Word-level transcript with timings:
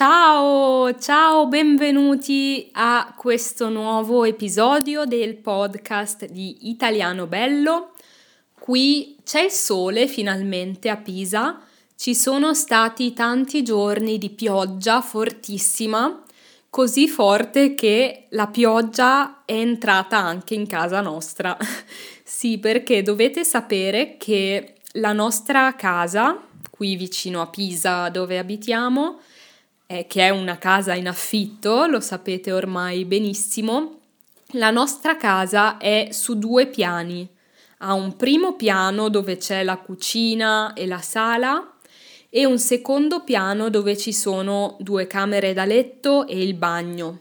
Ciao, 0.00 0.98
ciao, 0.98 1.46
benvenuti 1.46 2.70
a 2.72 3.12
questo 3.18 3.68
nuovo 3.68 4.24
episodio 4.24 5.04
del 5.04 5.36
podcast 5.36 6.24
di 6.24 6.70
Italiano 6.70 7.26
Bello. 7.26 7.92
Qui 8.58 9.18
c'è 9.22 9.42
il 9.42 9.50
sole 9.50 10.06
finalmente 10.06 10.88
a 10.88 10.96
Pisa, 10.96 11.60
ci 11.96 12.14
sono 12.14 12.54
stati 12.54 13.12
tanti 13.12 13.62
giorni 13.62 14.16
di 14.16 14.30
pioggia 14.30 15.02
fortissima, 15.02 16.22
così 16.70 17.06
forte 17.06 17.74
che 17.74 18.24
la 18.30 18.46
pioggia 18.46 19.42
è 19.44 19.52
entrata 19.52 20.16
anche 20.16 20.54
in 20.54 20.66
casa 20.66 21.02
nostra. 21.02 21.54
sì, 22.24 22.56
perché 22.56 23.02
dovete 23.02 23.44
sapere 23.44 24.16
che 24.16 24.76
la 24.92 25.12
nostra 25.12 25.74
casa, 25.74 26.40
qui 26.70 26.96
vicino 26.96 27.42
a 27.42 27.48
Pisa 27.48 28.08
dove 28.08 28.38
abitiamo, 28.38 29.18
eh, 29.90 30.06
che 30.06 30.22
è 30.22 30.30
una 30.30 30.56
casa 30.56 30.94
in 30.94 31.08
affitto, 31.08 31.86
lo 31.86 31.98
sapete 31.98 32.52
ormai 32.52 33.04
benissimo, 33.04 33.98
la 34.52 34.70
nostra 34.70 35.16
casa 35.16 35.78
è 35.78 36.10
su 36.12 36.38
due 36.38 36.68
piani. 36.68 37.28
Ha 37.78 37.92
un 37.94 38.14
primo 38.14 38.54
piano 38.54 39.08
dove 39.08 39.36
c'è 39.36 39.64
la 39.64 39.78
cucina 39.78 40.74
e 40.74 40.86
la 40.86 41.00
sala 41.00 41.74
e 42.28 42.44
un 42.44 42.60
secondo 42.60 43.24
piano 43.24 43.68
dove 43.68 43.96
ci 43.96 44.12
sono 44.12 44.76
due 44.78 45.08
camere 45.08 45.52
da 45.54 45.64
letto 45.64 46.24
e 46.28 46.40
il 46.40 46.54
bagno. 46.54 47.18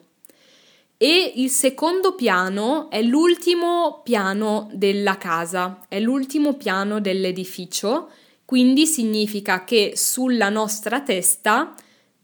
E 0.96 1.34
il 1.38 1.50
secondo 1.50 2.14
piano 2.14 2.92
è 2.92 3.02
l'ultimo 3.02 4.02
piano 4.04 4.70
della 4.74 5.18
casa, 5.18 5.86
è 5.88 6.00
l'ultimo 6.00 6.54
piano 6.54 7.00
dell'edificio, 7.00 8.12
quindi 8.46 8.86
significa 8.86 9.64
che 9.64 9.94
sulla 9.96 10.50
nostra 10.50 11.02
testa 11.02 11.74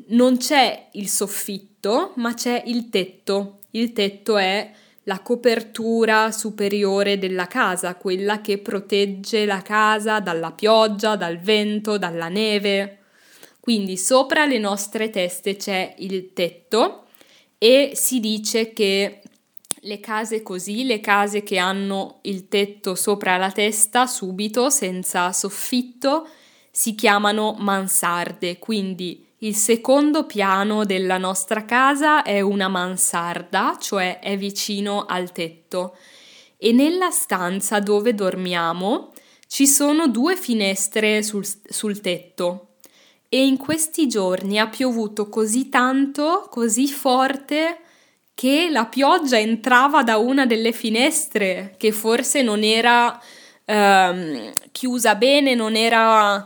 non 0.08 0.38
c'è 0.38 0.90
il 0.94 1.08
soffitto, 1.08 2.14
ma 2.16 2.34
c'è 2.34 2.64
il 2.66 2.90
tetto. 2.90 3.60
Il 3.72 3.94
tetto 3.94 4.38
è 4.38 4.72
la 5.04 5.20
copertura 5.20 6.32
superiore 6.32 7.18
della 7.18 7.48
casa, 7.48 7.96
quella 7.96 8.42
che 8.42 8.58
protegge 8.58 9.46
la 9.46 9.62
casa 9.62 10.20
dalla 10.20 10.52
pioggia, 10.52 11.16
dal 11.16 11.38
vento, 11.38 11.98
dalla 11.98 12.28
neve. 12.28 13.00
Quindi 13.60 13.98
sopra 13.98 14.46
le 14.46 14.58
nostre 14.58 15.10
teste 15.10 15.56
c'è 15.56 15.96
il 16.00 16.34
tetto 16.34 17.06
e 17.58 17.92
si 17.96 18.20
dice 18.20 18.74
che 18.74 19.22
le 19.82 20.00
case 20.00 20.42
così, 20.42 20.86
le 20.86 21.00
case 21.00 21.44
che 21.44 21.58
hanno 21.58 22.20
il 22.24 22.48
tetto 22.48 22.96
sopra 22.96 23.38
la 23.38 23.52
testa 23.52 24.08
subito, 24.08 24.70
senza 24.70 25.32
soffitto, 25.32 26.28
si 26.72 26.96
chiamano 26.96 27.56
mansarde, 27.58 28.58
quindi 28.60 29.25
il 29.40 29.56
secondo 29.56 30.26
piano 30.26 30.86
della 30.86 31.18
nostra 31.18 31.66
casa 31.66 32.24
è 32.24 32.40
una 32.42 32.68
mansarda, 32.68 33.78
cioè 33.80 34.20
è 34.20 34.38
vicino 34.38 35.06
al 35.06 35.32
tetto, 35.32 35.98
e 36.58 36.72
nella 36.72 37.12
stanza 37.12 37.80
dove 37.80 38.14
dormiamo 38.14 39.12
ci 39.48 39.68
sono 39.68 40.08
due 40.08 40.36
finestre 40.36 41.22
sul, 41.22 41.46
sul 41.68 42.02
tetto. 42.02 42.70
E 43.28 43.46
in 43.46 43.58
questi 43.58 44.08
giorni 44.08 44.60
ha 44.60 44.68
piovuto 44.68 45.30
così 45.30 45.70
tanto, 45.70 46.48
così 46.50 46.88
forte, 46.88 47.80
che 48.34 48.70
la 48.70 48.86
pioggia 48.86 49.38
entrava 49.38 50.04
da 50.04 50.18
una 50.18 50.46
delle 50.46 50.72
finestre, 50.72 51.76
che 51.78 51.92
forse 51.92 52.42
non 52.42 52.64
era 52.64 53.20
ehm, 53.66 54.52
chiusa 54.72 55.16
bene, 55.16 55.56
non 55.56 55.76
era 55.76 56.46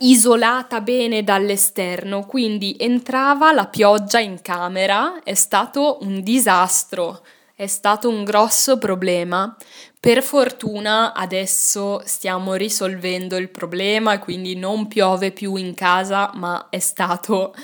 isolata 0.00 0.80
bene 0.80 1.24
dall'esterno, 1.24 2.24
quindi 2.24 2.76
entrava 2.78 3.52
la 3.52 3.66
pioggia 3.66 4.18
in 4.18 4.40
camera, 4.42 5.20
è 5.22 5.34
stato 5.34 5.98
un 6.02 6.22
disastro, 6.22 7.22
è 7.54 7.66
stato 7.66 8.08
un 8.08 8.24
grosso 8.24 8.78
problema. 8.78 9.54
Per 9.98 10.22
fortuna 10.22 11.12
adesso 11.12 12.00
stiamo 12.06 12.54
risolvendo 12.54 13.36
il 13.36 13.50
problema 13.50 14.18
quindi 14.18 14.56
non 14.56 14.88
piove 14.88 15.30
più 15.30 15.56
in 15.56 15.74
casa, 15.74 16.30
ma 16.34 16.68
è 16.70 16.78
stato 16.78 17.54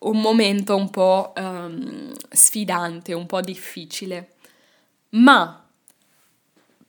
un 0.00 0.20
momento 0.20 0.74
un 0.74 0.90
po' 0.90 1.32
um, 1.36 2.12
sfidante, 2.30 3.12
un 3.12 3.26
po' 3.26 3.40
difficile. 3.40 4.32
Ma 5.10 5.64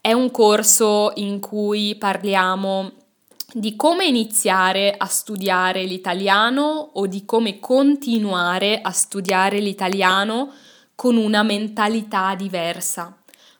È 0.00 0.12
un 0.12 0.30
corso 0.30 1.12
in 1.14 1.40
cui 1.40 1.96
parliamo 1.96 2.92
di 3.52 3.76
come 3.76 4.06
iniziare 4.06 4.94
a 4.96 5.04
studiare 5.06 5.84
l'italiano 5.84 6.90
o 6.94 7.06
di 7.06 7.24
come 7.24 7.60
continuare 7.60 8.80
a 8.80 8.90
studiare 8.90 9.60
l'italiano 9.60 10.50
con 10.96 11.16
una 11.16 11.44
mentalità 11.44 12.34
diversa. 12.34 13.16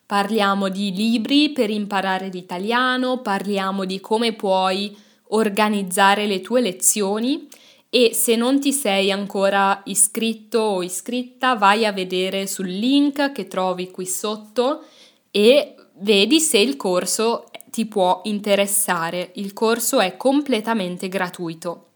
Parliamo 0.07 0.69
di 0.69 0.93
libri 0.93 1.51
per 1.51 1.71
imparare 1.71 2.27
l'italiano, 2.27 3.21
parliamo 3.21 3.85
di 3.85 3.99
come 3.99 4.33
puoi 4.33 4.95
organizzare 5.29 6.27
le 6.27 6.41
tue 6.41 6.61
lezioni 6.61 7.47
e 7.89 8.13
se 8.13 8.35
non 8.35 8.59
ti 8.59 8.71
sei 8.71 9.11
ancora 9.11 9.81
iscritto 9.85 10.59
o 10.59 10.83
iscritta 10.83 11.55
vai 11.55 11.87
a 11.87 11.91
vedere 11.91 12.45
sul 12.45 12.67
link 12.67 13.31
che 13.31 13.47
trovi 13.47 13.89
qui 13.89 14.05
sotto 14.05 14.83
e 15.31 15.73
vedi 15.99 16.39
se 16.39 16.59
il 16.59 16.77
corso 16.77 17.45
ti 17.71 17.87
può 17.87 18.21
interessare. 18.25 19.31
Il 19.35 19.53
corso 19.53 19.99
è 19.99 20.17
completamente 20.17 21.07
gratuito. 21.07 21.87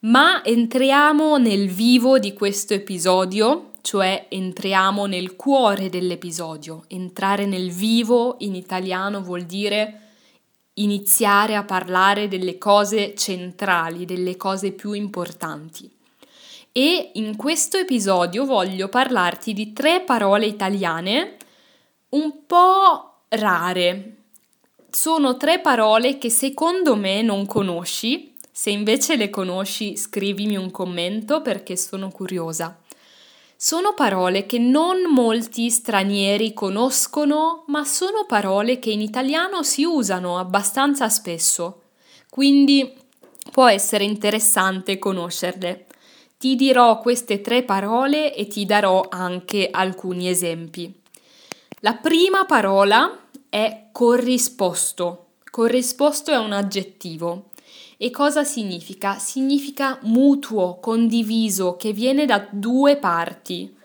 Ma 0.00 0.44
entriamo 0.44 1.36
nel 1.36 1.68
vivo 1.68 2.20
di 2.20 2.32
questo 2.32 2.74
episodio 2.74 3.69
cioè 3.82 4.26
entriamo 4.28 5.06
nel 5.06 5.36
cuore 5.36 5.88
dell'episodio. 5.88 6.84
Entrare 6.88 7.46
nel 7.46 7.70
vivo 7.70 8.36
in 8.40 8.54
italiano 8.54 9.22
vuol 9.22 9.42
dire 9.42 10.00
iniziare 10.74 11.56
a 11.56 11.64
parlare 11.64 12.28
delle 12.28 12.58
cose 12.58 13.14
centrali, 13.14 14.04
delle 14.04 14.36
cose 14.36 14.72
più 14.72 14.92
importanti. 14.92 15.90
E 16.72 17.10
in 17.14 17.36
questo 17.36 17.78
episodio 17.78 18.44
voglio 18.44 18.88
parlarti 18.88 19.52
di 19.52 19.72
tre 19.72 20.02
parole 20.02 20.46
italiane 20.46 21.36
un 22.10 22.46
po' 22.46 23.22
rare. 23.28 24.14
Sono 24.90 25.36
tre 25.36 25.60
parole 25.60 26.18
che 26.18 26.30
secondo 26.30 26.96
me 26.96 27.22
non 27.22 27.46
conosci. 27.46 28.34
Se 28.52 28.70
invece 28.70 29.16
le 29.16 29.30
conosci, 29.30 29.96
scrivimi 29.96 30.56
un 30.56 30.70
commento 30.70 31.42
perché 31.42 31.76
sono 31.76 32.10
curiosa. 32.10 32.78
Sono 33.62 33.92
parole 33.92 34.46
che 34.46 34.58
non 34.58 35.02
molti 35.10 35.68
stranieri 35.68 36.54
conoscono, 36.54 37.64
ma 37.66 37.84
sono 37.84 38.24
parole 38.26 38.78
che 38.78 38.90
in 38.90 39.02
italiano 39.02 39.62
si 39.62 39.84
usano 39.84 40.38
abbastanza 40.38 41.10
spesso, 41.10 41.82
quindi 42.30 42.90
può 43.52 43.68
essere 43.68 44.04
interessante 44.04 44.98
conoscerle. 44.98 45.88
Ti 46.38 46.56
dirò 46.56 47.00
queste 47.00 47.42
tre 47.42 47.62
parole 47.62 48.34
e 48.34 48.46
ti 48.46 48.64
darò 48.64 49.04
anche 49.10 49.68
alcuni 49.70 50.30
esempi. 50.30 50.98
La 51.80 51.96
prima 51.96 52.46
parola 52.46 53.26
è 53.50 53.88
corrisposto. 53.92 55.26
Corrisposto 55.50 56.30
è 56.30 56.38
un 56.38 56.52
aggettivo. 56.52 57.49
E 58.02 58.10
cosa 58.10 58.44
significa? 58.44 59.18
Significa 59.18 59.98
mutuo, 60.04 60.78
condiviso, 60.80 61.76
che 61.76 61.92
viene 61.92 62.24
da 62.24 62.48
due 62.50 62.96
parti. 62.96 63.76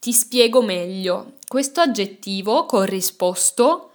Ti 0.00 0.12
spiego 0.12 0.60
meglio. 0.60 1.34
Questo 1.46 1.80
aggettivo 1.80 2.66
corrisposto 2.66 3.92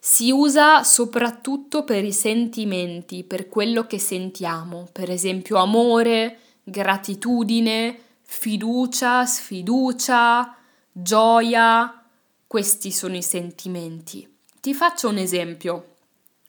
si 0.00 0.30
usa 0.30 0.82
soprattutto 0.82 1.84
per 1.84 2.04
i 2.04 2.12
sentimenti, 2.12 3.22
per 3.22 3.50
quello 3.50 3.86
che 3.86 3.98
sentiamo, 3.98 4.88
per 4.92 5.10
esempio 5.10 5.58
amore, 5.58 6.38
gratitudine, 6.64 7.98
fiducia, 8.22 9.26
sfiducia, 9.26 10.56
gioia. 10.90 12.02
Questi 12.46 12.90
sono 12.90 13.16
i 13.16 13.22
sentimenti. 13.22 14.26
Ti 14.58 14.72
faccio 14.72 15.10
un 15.10 15.18
esempio. 15.18 15.96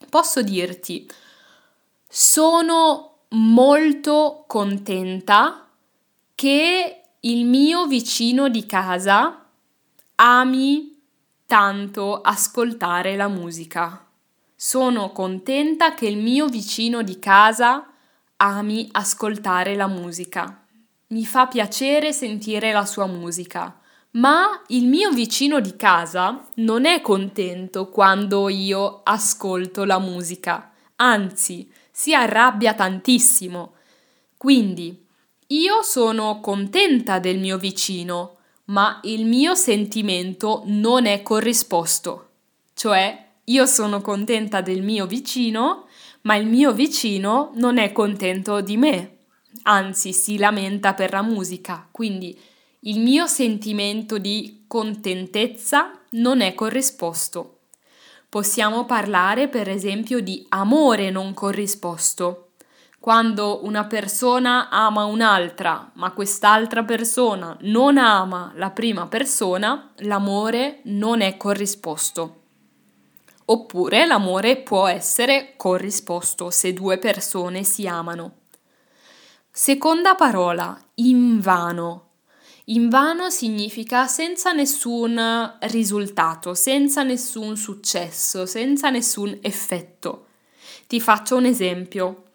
Posso 0.09 0.41
dirti 0.41 1.05
sono 2.11 3.25
molto 3.29 4.45
contenta 4.47 5.67
che 6.33 7.01
il 7.19 7.45
mio 7.45 7.85
vicino 7.85 8.49
di 8.49 8.65
casa 8.65 9.45
ami 10.15 10.99
tanto 11.45 12.19
ascoltare 12.19 13.15
la 13.15 13.27
musica. 13.27 14.07
Sono 14.55 15.11
contenta 15.11 15.93
che 15.93 16.07
il 16.07 16.17
mio 16.17 16.47
vicino 16.47 17.03
di 17.03 17.19
casa 17.19 17.85
ami 18.37 18.89
ascoltare 18.91 19.75
la 19.75 19.87
musica. 19.87 20.65
mi 21.11 21.25
fa 21.25 21.47
piacere 21.47 22.13
sentire 22.13 22.71
la 22.71 22.85
sua 22.85 23.07
musica, 23.07 23.79
ma 24.11 24.61
il 24.67 24.85
mio 24.85 25.09
vicino 25.09 25.59
di 25.59 25.75
casa 25.75 26.45
non 26.55 26.85
è 26.85 27.01
contento 27.01 27.89
quando 27.89 28.47
io 28.47 29.01
ascolto 29.03 29.85
la 29.85 29.97
musica, 29.97 30.71
anzi, 30.97 31.67
si 31.99 32.13
arrabbia 32.13 32.73
tantissimo. 32.75 33.73
Quindi, 34.37 35.05
io 35.47 35.81
sono 35.81 36.39
contenta 36.39 37.19
del 37.19 37.39
mio 37.39 37.57
vicino, 37.57 38.37
ma 38.67 39.01
il 39.03 39.25
mio 39.25 39.53
sentimento 39.53 40.63
non 40.67 41.07
è 41.07 41.21
corrisposto. 41.21 42.29
Cioè, 42.73 43.31
io 43.43 43.65
sono 43.65 43.99
contenta 43.99 44.61
del 44.61 44.81
mio 44.81 45.07
vicino, 45.07 45.87
ma 46.21 46.37
il 46.37 46.47
mio 46.47 46.71
vicino 46.71 47.51
non 47.55 47.77
è 47.77 47.91
contento 47.91 48.61
di 48.61 48.77
me, 48.77 49.17
anzi 49.63 50.13
si 50.13 50.37
lamenta 50.37 50.93
per 50.93 51.11
la 51.11 51.21
musica, 51.21 51.85
quindi 51.91 52.39
il 52.83 53.01
mio 53.01 53.27
sentimento 53.27 54.17
di 54.17 54.63
contentezza 54.67 55.99
non 56.11 56.39
è 56.39 56.53
corrisposto. 56.53 57.58
Possiamo 58.29 58.85
parlare 58.85 59.47
per 59.47 59.67
esempio 59.67 60.19
di 60.19 60.45
amore 60.49 61.09
non 61.09 61.33
corrisposto. 61.33 62.51
Quando 62.99 63.65
una 63.65 63.85
persona 63.85 64.69
ama 64.69 65.05
un'altra, 65.05 65.89
ma 65.93 66.11
quest'altra 66.11 66.83
persona 66.83 67.57
non 67.61 67.97
ama 67.97 68.51
la 68.53 68.69
prima 68.69 69.07
persona, 69.07 69.93
l'amore 70.01 70.81
non 70.83 71.21
è 71.21 71.37
corrisposto. 71.37 72.41
Oppure 73.45 74.05
l'amore 74.05 74.57
può 74.57 74.85
essere 74.85 75.55
corrisposto 75.57 76.51
se 76.51 76.71
due 76.71 76.99
persone 76.99 77.63
si 77.63 77.87
amano. 77.87 78.41
Seconda 79.49 80.13
parola, 80.13 80.79
invano. 80.95 82.08
Invano 82.71 83.31
significa 83.31 84.05
senza 84.05 84.51
nessun 84.51 85.57
risultato, 85.61 86.53
senza 86.53 87.01
nessun 87.01 87.57
successo, 87.57 88.45
senza 88.45 88.91
nessun 88.91 89.35
effetto. 89.41 90.27
Ti 90.85 91.01
faccio 91.01 91.35
un 91.35 91.45
esempio. 91.45 92.25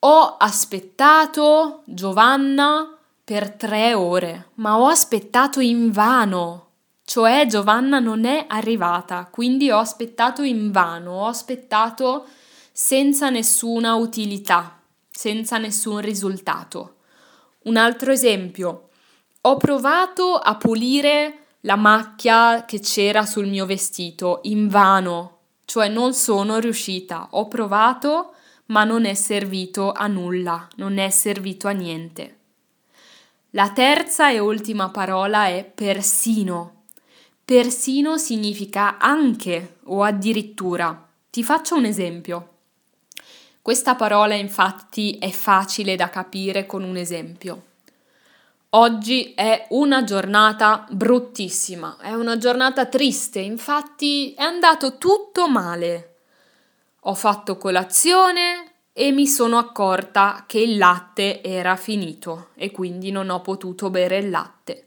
Ho 0.00 0.36
aspettato 0.36 1.82
Giovanna 1.84 2.96
per 3.24 3.50
tre 3.50 3.92
ore, 3.94 4.50
ma 4.54 4.78
ho 4.78 4.86
aspettato 4.86 5.58
invano. 5.58 6.68
Cioè 7.04 7.46
Giovanna 7.48 7.98
non 7.98 8.24
è 8.24 8.44
arrivata, 8.46 9.26
quindi 9.28 9.68
ho 9.72 9.78
aspettato 9.78 10.42
invano, 10.42 11.22
ho 11.22 11.26
aspettato 11.26 12.24
senza 12.70 13.30
nessuna 13.30 13.96
utilità, 13.96 14.80
senza 15.10 15.58
nessun 15.58 16.00
risultato. 16.00 16.98
Un 17.64 17.76
altro 17.76 18.12
esempio, 18.12 18.90
ho 19.44 19.56
provato 19.56 20.36
a 20.36 20.54
pulire 20.56 21.46
la 21.62 21.74
macchia 21.74 22.64
che 22.64 22.78
c'era 22.78 23.26
sul 23.26 23.48
mio 23.48 23.66
vestito, 23.66 24.38
invano, 24.44 25.38
cioè 25.64 25.88
non 25.88 26.14
sono 26.14 26.58
riuscita, 26.58 27.26
ho 27.30 27.48
provato 27.48 28.34
ma 28.66 28.84
non 28.84 29.04
è 29.04 29.14
servito 29.14 29.90
a 29.90 30.06
nulla, 30.06 30.68
non 30.76 30.98
è 30.98 31.10
servito 31.10 31.66
a 31.66 31.72
niente. 31.72 32.38
La 33.50 33.72
terza 33.72 34.30
e 34.30 34.38
ultima 34.38 34.90
parola 34.90 35.46
è 35.46 35.64
persino. 35.64 36.84
Persino 37.44 38.18
significa 38.18 38.96
anche 38.98 39.78
o 39.84 40.04
addirittura. 40.04 41.08
Ti 41.28 41.42
faccio 41.42 41.74
un 41.74 41.84
esempio. 41.84 42.48
Questa 43.60 43.96
parola 43.96 44.34
infatti 44.34 45.18
è 45.18 45.30
facile 45.30 45.96
da 45.96 46.08
capire 46.08 46.64
con 46.64 46.84
un 46.84 46.96
esempio. 46.96 47.70
Oggi 48.74 49.34
è 49.34 49.66
una 49.70 50.02
giornata 50.02 50.86
bruttissima, 50.88 51.98
è 52.00 52.14
una 52.14 52.38
giornata 52.38 52.86
triste, 52.86 53.38
infatti 53.38 54.32
è 54.32 54.44
andato 54.44 54.96
tutto 54.96 55.46
male. 55.46 56.20
Ho 57.00 57.12
fatto 57.12 57.58
colazione 57.58 58.72
e 58.94 59.12
mi 59.12 59.26
sono 59.26 59.58
accorta 59.58 60.44
che 60.46 60.60
il 60.60 60.78
latte 60.78 61.42
era 61.42 61.76
finito 61.76 62.48
e 62.54 62.70
quindi 62.70 63.10
non 63.10 63.28
ho 63.28 63.42
potuto 63.42 63.90
bere 63.90 64.16
il 64.16 64.30
latte. 64.30 64.86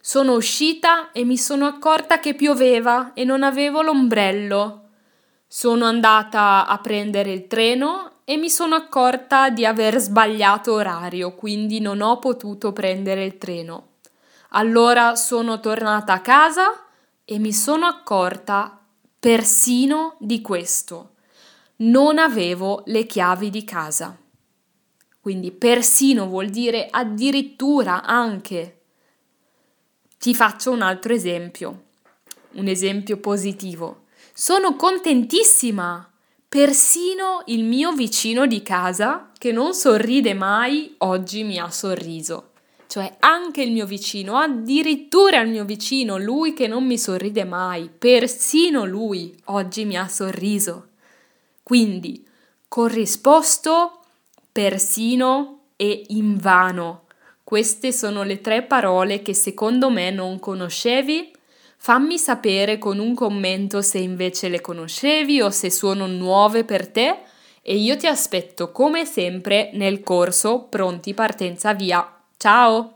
Sono 0.00 0.32
uscita 0.32 1.12
e 1.12 1.24
mi 1.24 1.36
sono 1.36 1.66
accorta 1.66 2.18
che 2.20 2.34
pioveva 2.34 3.12
e 3.12 3.24
non 3.24 3.42
avevo 3.42 3.82
l'ombrello. 3.82 4.88
Sono 5.46 5.84
andata 5.84 6.66
a 6.66 6.78
prendere 6.78 7.32
il 7.32 7.46
treno 7.48 8.12
e 8.28 8.36
mi 8.36 8.50
sono 8.50 8.74
accorta 8.74 9.50
di 9.50 9.64
aver 9.64 9.98
sbagliato 9.98 10.72
orario, 10.72 11.36
quindi 11.36 11.78
non 11.78 12.00
ho 12.00 12.18
potuto 12.18 12.72
prendere 12.72 13.24
il 13.24 13.38
treno. 13.38 13.90
Allora 14.50 15.14
sono 15.14 15.60
tornata 15.60 16.14
a 16.14 16.20
casa 16.20 16.86
e 17.24 17.38
mi 17.38 17.52
sono 17.52 17.86
accorta 17.86 18.84
persino 19.20 20.16
di 20.18 20.40
questo. 20.40 21.12
Non 21.76 22.18
avevo 22.18 22.82
le 22.86 23.06
chiavi 23.06 23.48
di 23.48 23.62
casa. 23.62 24.18
Quindi 25.20 25.52
persino 25.52 26.26
vuol 26.26 26.48
dire 26.48 26.88
addirittura 26.90 28.02
anche 28.02 28.80
ti 30.18 30.34
faccio 30.34 30.72
un 30.72 30.82
altro 30.82 31.12
esempio, 31.12 31.84
un 32.54 32.66
esempio 32.66 33.18
positivo. 33.18 34.06
Sono 34.34 34.74
contentissima! 34.74 36.10
Persino 36.48 37.42
il 37.46 37.64
mio 37.64 37.92
vicino 37.92 38.46
di 38.46 38.62
casa, 38.62 39.30
che 39.36 39.50
non 39.50 39.74
sorride 39.74 40.32
mai, 40.32 40.94
oggi 40.98 41.42
mi 41.42 41.58
ha 41.58 41.70
sorriso. 41.70 42.50
Cioè 42.86 43.16
anche 43.18 43.62
il 43.62 43.72
mio 43.72 43.84
vicino, 43.84 44.36
addirittura 44.36 45.40
il 45.40 45.50
mio 45.50 45.64
vicino, 45.64 46.18
lui 46.18 46.52
che 46.52 46.68
non 46.68 46.86
mi 46.86 46.98
sorride 46.98 47.44
mai, 47.44 47.90
persino 47.90 48.84
lui 48.84 49.36
oggi 49.46 49.84
mi 49.84 49.96
ha 49.96 50.06
sorriso. 50.06 50.90
Quindi 51.64 52.24
corrisposto, 52.68 54.02
persino 54.52 55.62
e 55.74 56.04
invano. 56.08 57.06
Queste 57.42 57.92
sono 57.92 58.22
le 58.22 58.40
tre 58.40 58.62
parole 58.62 59.20
che 59.20 59.34
secondo 59.34 59.90
me 59.90 60.10
non 60.10 60.38
conoscevi. 60.38 61.32
Fammi 61.76 62.18
sapere 62.18 62.78
con 62.78 62.98
un 62.98 63.14
commento 63.14 63.80
se 63.82 63.98
invece 63.98 64.48
le 64.48 64.60
conoscevi 64.60 65.40
o 65.40 65.50
se 65.50 65.70
sono 65.70 66.06
nuove 66.06 66.64
per 66.64 66.88
te 66.88 67.18
e 67.62 67.76
io 67.76 67.96
ti 67.96 68.06
aspetto 68.06 68.72
come 68.72 69.04
sempre 69.04 69.70
nel 69.74 70.02
corso 70.02 70.64
Pronti 70.68 71.14
Partenza 71.14 71.74
Via. 71.74 72.08
Ciao! 72.36 72.95